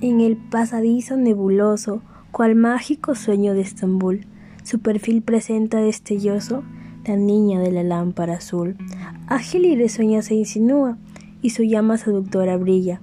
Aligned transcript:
En 0.00 0.20
el 0.20 0.36
pasadizo 0.36 1.16
nebuloso, 1.16 2.02
cual 2.30 2.54
mágico 2.54 3.16
sueño 3.16 3.54
de 3.54 3.62
Estambul, 3.62 4.26
su 4.62 4.78
perfil 4.78 5.22
presenta 5.22 5.78
destelloso 5.78 6.62
la 7.04 7.16
niña 7.16 7.58
de 7.58 7.72
la 7.72 7.82
lámpara 7.82 8.34
azul. 8.34 8.76
Ágil 9.26 9.64
y 9.64 9.74
risueña 9.74 10.22
se 10.22 10.36
insinúa, 10.36 10.98
y 11.42 11.50
su 11.50 11.64
llama 11.64 11.98
seductora 11.98 12.56
brilla. 12.56 13.00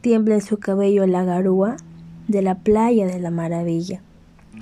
Tiembla 0.00 0.36
en 0.36 0.42
su 0.42 0.58
cabello 0.58 1.08
la 1.08 1.24
garúa 1.24 1.76
de 2.28 2.40
la 2.40 2.54
playa 2.54 3.08
de 3.08 3.18
la 3.18 3.32
maravilla. 3.32 4.00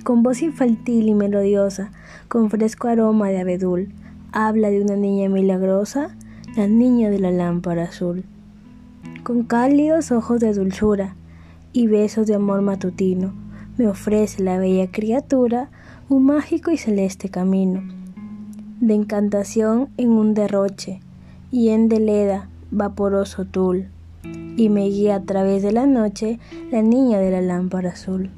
Con 0.03 0.23
voz 0.23 0.41
infantil 0.41 1.09
y 1.09 1.15
melodiosa, 1.15 1.91
con 2.29 2.49
fresco 2.49 2.89
aroma 2.89 3.29
de 3.29 3.41
abedul, 3.41 3.93
habla 4.33 4.71
de 4.71 4.81
una 4.81 4.97
niña 4.97 5.29
milagrosa, 5.29 6.17
la 6.57 6.67
niña 6.69 7.11
de 7.11 7.19
la 7.19 7.31
lámpara 7.31 7.85
azul. 7.85 8.25
Con 9.25 9.43
cálidos 9.43 10.11
ojos 10.11 10.41
de 10.41 10.55
dulzura 10.55 11.17
y 11.73 11.87
besos 11.87 12.27
de 12.27 12.35
amor 12.35 12.63
matutino, 12.63 13.33
me 13.77 13.87
ofrece 13.87 14.43
la 14.43 14.59
bella 14.59 14.91
criatura 14.91 15.71
un 16.09 16.25
mágico 16.27 16.71
y 16.71 16.77
celeste 16.77 17.29
camino, 17.29 17.83
de 18.81 18.95
encantación 18.95 19.89
en 19.97 20.11
un 20.11 20.35
derroche 20.35 21.01
y 21.51 21.69
en 21.69 21.89
deleda 21.89 22.49
vaporoso 22.71 23.45
tul, 23.45 23.89
y 24.57 24.69
me 24.69 24.89
guía 24.89 25.17
a 25.17 25.23
través 25.23 25.63
de 25.63 25.73
la 25.73 25.87
noche 25.87 26.39
la 26.71 26.83
niña 26.83 27.19
de 27.19 27.31
la 27.31 27.41
lámpara 27.41 27.91
azul. 27.91 28.31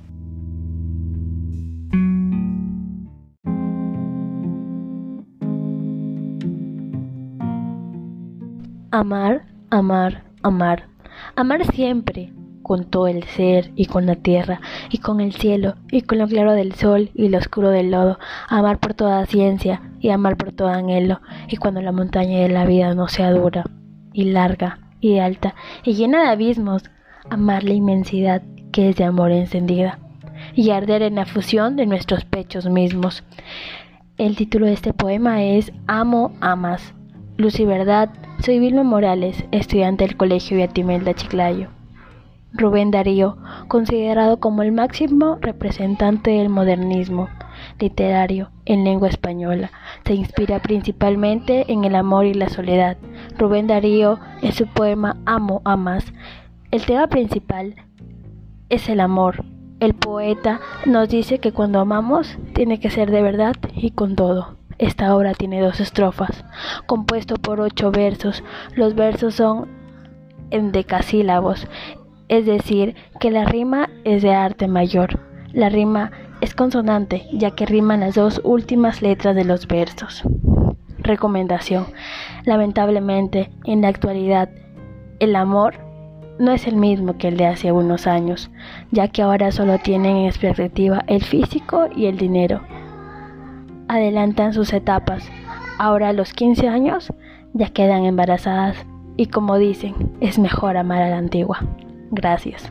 Amar, 8.91 9.47
amar, 9.71 10.25
amar. 10.43 10.85
Amar 11.35 11.65
siempre, 11.73 12.31
con 12.63 12.85
todo 12.85 13.07
el 13.07 13.25
ser 13.25 13.71
y 13.77 13.87
con 13.87 14.07
la 14.07 14.17
tierra 14.17 14.61
y 14.91 14.99
con 14.99 15.21
el 15.21 15.33
cielo 15.33 15.75
y 15.91 16.03
con 16.03 16.19
lo 16.19 16.27
claro 16.27 16.53
del 16.53 16.75
sol 16.75 17.11
y 17.15 17.29
lo 17.29 17.39
oscuro 17.39 17.71
del 17.71 17.91
lodo. 17.91 18.19
Amar 18.49 18.79
por 18.79 18.95
toda 18.95 19.27
ciencia 19.27 19.83
y 20.01 20.11
amar 20.11 20.37
por 20.37 20.53
todo 20.53 20.69
anhelo 20.69 21.21
y 21.49 21.57
cuando 21.57 21.83
la 21.83 21.93
montaña 21.93 22.41
de 22.41 22.49
la 22.49 22.65
vida 22.65 22.95
no 22.95 23.09
sea 23.09 23.33
dura 23.33 23.65
y 24.13 24.25
larga 24.25 24.79
y 25.01 25.19
alta 25.19 25.55
y 25.85 25.95
llena 25.95 26.23
de 26.23 26.29
abismos. 26.29 26.85
Amar 27.31 27.63
la 27.63 27.75
inmensidad 27.75 28.43
que 28.73 28.89
es 28.89 28.97
de 28.97 29.05
amor 29.05 29.31
encendida 29.31 29.99
y 30.55 30.71
arder 30.71 31.03
en 31.03 31.17
la 31.17 31.27
fusión 31.27 31.77
de 31.77 31.87
nuestros 31.87 32.25
pechos 32.25 32.69
mismos. 32.69 33.23
El 34.19 34.37
título 34.37 34.67
de 34.67 34.73
este 34.73 34.93
poema 34.93 35.43
es 35.43 35.73
Amo, 35.87 36.33
amas. 36.41 36.95
Luz 37.37 37.59
y 37.61 37.65
verdad 37.65 38.11
soy 38.45 38.59
Vilma 38.59 38.83
Morales, 38.83 39.45
estudiante 39.53 40.05
del 40.05 40.17
Colegio 40.17 40.59
Yatimelda 40.59 41.15
Chiclayo. 41.15 41.82
Rubén 42.55 42.91
Darío, 42.91 43.39
considerado 43.69 44.39
como 44.39 44.63
el 44.63 44.73
máximo 44.73 45.39
representante 45.41 46.33
del 46.33 46.51
modernismo 46.51 47.29
literario 47.79 48.51
en 48.67 48.85
lengua 48.85 49.09
española, 49.09 49.71
se 50.05 50.15
inspira 50.15 50.61
principalmente 50.61 51.73
en 51.73 51.85
el 51.85 51.95
amor 51.95 52.27
y 52.27 52.35
la 52.35 52.51
soledad. 52.51 52.99
Rubén 53.39 53.67
Darío, 53.67 54.19
en 54.43 54.53
su 54.53 54.67
poema 54.67 55.17
Amo, 55.25 55.63
amas, 55.65 56.13
el 56.71 56.85
tema 56.85 57.07
principal 57.07 57.77
es 58.69 58.89
el 58.89 59.01
amor. 59.01 59.45
El 59.81 59.95
poeta 59.95 60.61
nos 60.87 61.09
dice 61.09 61.39
que 61.39 61.53
cuando 61.53 61.81
amamos 61.81 62.39
tiene 62.55 62.81
que 62.81 62.91
ser 62.91 63.11
de 63.11 63.23
verdad 63.23 63.57
y 63.75 63.91
con 63.91 64.15
todo. 64.15 64.57
Esta 64.79 65.15
obra 65.15 65.35
tiene 65.35 65.61
dos 65.61 65.81
estrofas, 65.81 66.45
compuesto 66.87 67.37
por 67.37 67.61
ocho 67.61 67.91
versos. 67.91 68.43
Los 68.75 68.95
versos 68.95 69.35
son 69.35 69.69
en 70.51 70.73
decasílabos, 70.73 71.67
es 72.29 72.47
decir, 72.47 72.95
que 73.21 73.31
la 73.31 73.45
rima 73.45 73.91
es 74.05 74.23
de 74.23 74.35
arte 74.35 74.69
mayor. 74.69 75.21
La 75.53 75.69
rima 75.69 76.11
es 76.41 76.55
consonante, 76.55 77.27
ya 77.33 77.53
que 77.53 77.67
riman 77.67 78.01
las 78.01 78.15
dos 78.15 78.41
últimas 78.45 79.03
letras 79.03 79.37
de 79.37 79.45
los 79.45 79.67
versos. 79.67 80.23
Recomendación. 80.99 81.87
Lamentablemente, 82.45 83.51
en 83.65 83.83
la 83.83 83.89
actualidad, 83.89 84.49
el 85.21 85.37
amor 85.37 85.75
no 86.39 86.53
es 86.53 86.67
el 86.67 86.77
mismo 86.77 87.19
que 87.19 87.29
el 87.29 87.37
de 87.37 87.47
hace 87.47 87.73
unos 87.73 88.07
años, 88.07 88.51
ya 88.91 89.09
que 89.09 89.23
ahora 89.23 89.53
solo 89.53 89.79
tienen 89.79 90.17
en 90.17 90.33
perspectiva 90.33 91.05
el 91.07 91.23
físico 91.23 91.89
y 91.95 92.07
el 92.07 92.17
dinero 92.17 92.63
adelantan 93.93 94.53
sus 94.55 94.73
etapas. 94.73 95.29
Ahora 95.79 96.09
a 96.09 96.13
los 96.13 96.33
15 96.33 96.69
años 96.69 97.13
ya 97.53 97.69
quedan 97.69 98.05
embarazadas 98.05 98.77
y 99.17 99.27
como 99.27 99.59
dicen, 99.59 99.95
es 100.21 100.39
mejor 100.39 100.77
amar 100.77 101.03
a 101.03 101.11
la 101.11 101.19
antigua. 101.19 101.61
Gracias. 102.13 102.71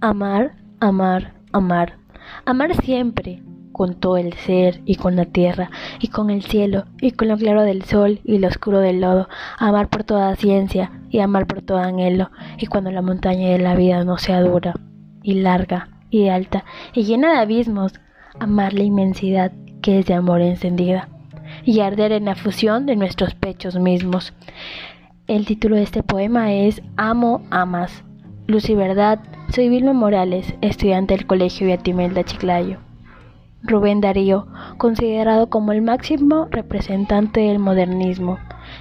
Amar, 0.00 0.56
amar, 0.80 1.34
amar. 1.52 1.98
Amar 2.46 2.74
siempre, 2.82 3.42
con 3.72 3.94
todo 3.94 4.16
el 4.16 4.32
ser 4.32 4.80
y 4.86 4.94
con 4.94 5.14
la 5.16 5.26
tierra 5.26 5.70
y 6.00 6.08
con 6.08 6.30
el 6.30 6.42
cielo 6.42 6.86
y 7.02 7.10
con 7.10 7.28
lo 7.28 7.36
claro 7.36 7.64
del 7.64 7.84
sol 7.84 8.20
y 8.24 8.38
lo 8.38 8.48
oscuro 8.48 8.80
del 8.80 9.02
lodo, 9.02 9.28
amar 9.58 9.90
por 9.90 10.04
toda 10.04 10.34
ciencia 10.36 10.90
y 11.10 11.18
amar 11.18 11.46
por 11.46 11.60
todo 11.60 11.76
anhelo 11.78 12.30
y 12.56 12.66
cuando 12.66 12.90
la 12.90 13.02
montaña 13.02 13.50
de 13.50 13.58
la 13.58 13.74
vida 13.74 14.04
no 14.04 14.16
sea 14.16 14.40
dura 14.40 14.72
y 15.22 15.34
larga 15.34 15.90
y 16.08 16.28
alta 16.28 16.64
y 16.94 17.04
llena 17.04 17.32
de 17.32 17.40
abismos, 17.40 17.92
amar 18.40 18.72
la 18.74 18.84
inmensidad 18.84 19.52
que 19.82 19.98
es 19.98 20.06
de 20.06 20.14
amor 20.14 20.40
encendida 20.40 21.08
y 21.64 21.80
arder 21.80 22.12
en 22.12 22.24
la 22.26 22.34
fusión 22.34 22.86
de 22.86 22.96
nuestros 22.96 23.34
pechos 23.34 23.78
mismos. 23.78 24.34
El 25.26 25.46
título 25.46 25.76
de 25.76 25.82
este 25.82 26.02
poema 26.02 26.52
es 26.52 26.82
Amo, 26.96 27.42
amas. 27.50 28.04
Luz 28.46 28.70
y 28.70 28.74
verdad, 28.74 29.20
soy 29.52 29.68
Vilma 29.68 29.92
Morales, 29.92 30.54
estudiante 30.60 31.16
del 31.16 31.26
Colegio 31.26 31.68
Yatimelda 31.68 32.24
Chiclayo. 32.24 32.78
Rubén 33.62 34.00
Darío, 34.00 34.46
considerado 34.78 35.50
como 35.50 35.72
el 35.72 35.82
máximo 35.82 36.46
representante 36.50 37.40
del 37.40 37.58
modernismo 37.58 38.38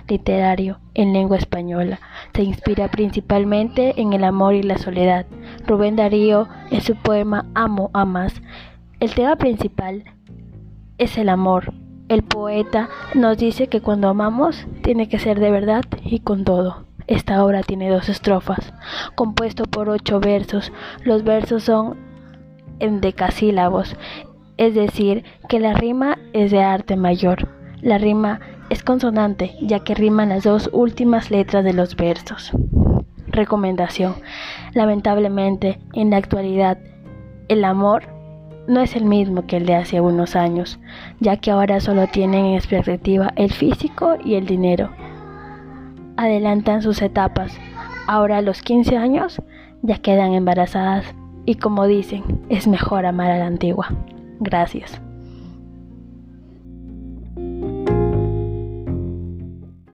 literario 0.07 0.79
en 0.93 1.13
lengua 1.13 1.37
española, 1.37 1.99
se 2.35 2.43
inspira 2.43 2.89
principalmente 2.89 3.99
en 3.99 4.13
el 4.13 4.23
amor 4.23 4.53
y 4.53 4.61
la 4.61 4.77
soledad. 4.77 5.25
Rubén 5.65 5.95
Darío, 5.95 6.47
en 6.69 6.81
su 6.81 6.95
poema 6.95 7.45
Amo, 7.55 7.89
amas, 7.93 8.41
el 9.05 9.13
tema 9.13 9.35
principal 9.35 10.03
es 10.97 11.17
el 11.17 11.29
amor. 11.29 11.73
El 12.09 12.23
poeta 12.23 12.89
nos 13.13 13.37
dice 13.37 13.67
que 13.67 13.81
cuando 13.81 14.09
amamos 14.09 14.67
tiene 14.83 15.07
que 15.07 15.19
ser 15.19 15.39
de 15.39 15.51
verdad 15.51 15.85
y 16.03 16.19
con 16.19 16.43
todo. 16.43 16.85
Esta 17.07 17.43
obra 17.45 17.61
tiene 17.61 17.89
dos 17.89 18.09
estrofas, 18.09 18.73
compuesto 19.13 19.65
por 19.65 19.89
ocho 19.89 20.19
versos. 20.19 20.71
Los 21.03 21.23
versos 21.23 21.63
son 21.63 21.97
en 22.79 22.99
decasílabos 22.99 23.95
es 24.57 24.73
decir, 24.73 25.23
que 25.49 25.59
la 25.59 25.73
rima 25.73 26.17
es 26.33 26.51
de 26.51 26.63
arte 26.63 26.95
mayor. 26.95 27.49
La 27.81 27.97
rima 27.97 28.39
es 28.69 28.83
consonante, 28.83 29.55
ya 29.61 29.81
que 29.81 29.95
riman 29.95 30.29
las 30.29 30.43
dos 30.43 30.69
últimas 30.71 31.29
letras 31.29 31.63
de 31.63 31.73
los 31.73 31.95
versos. 31.95 32.51
Recomendación. 33.27 34.15
Lamentablemente, 34.73 35.79
en 35.93 36.11
la 36.11 36.17
actualidad, 36.17 36.77
el 37.49 37.65
amor 37.65 38.14
no 38.67 38.81
es 38.81 38.95
el 38.95 39.05
mismo 39.05 39.45
que 39.45 39.57
el 39.57 39.65
de 39.65 39.75
hace 39.75 40.01
unos 40.01 40.35
años, 40.35 40.79
ya 41.19 41.37
que 41.37 41.51
ahora 41.51 41.79
solo 41.79 42.07
tienen 42.07 42.45
en 42.45 42.61
perspectiva 42.67 43.31
el 43.35 43.51
físico 43.51 44.15
y 44.23 44.35
el 44.35 44.45
dinero. 44.45 44.89
Adelantan 46.17 46.81
sus 46.81 47.01
etapas. 47.01 47.57
Ahora 48.07 48.37
a 48.37 48.41
los 48.41 48.61
15 48.61 48.97
años 48.97 49.41
ya 49.81 49.97
quedan 49.97 50.33
embarazadas 50.33 51.05
y 51.45 51.55
como 51.55 51.85
dicen, 51.85 52.23
es 52.49 52.67
mejor 52.67 53.05
amar 53.05 53.31
a 53.31 53.37
la 53.37 53.47
antigua. 53.47 53.89
Gracias. 54.39 55.04